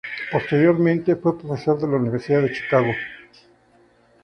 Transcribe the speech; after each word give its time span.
Posteriormente, 0.31 1.15
fue 1.15 1.37
profesor 1.37 1.79
de 1.79 1.87
la 1.87 1.97
Universidad 1.97 2.41
de 2.41 2.51
Chicago. 2.51 2.91